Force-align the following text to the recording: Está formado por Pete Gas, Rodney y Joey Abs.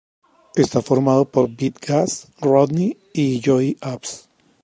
Está 0.55 0.81
formado 0.81 1.25
por 1.25 1.47
Pete 1.55 1.79
Gas, 1.79 2.27
Rodney 2.41 2.97
y 3.13 3.39
Joey 3.45 3.77
Abs. 3.81 4.27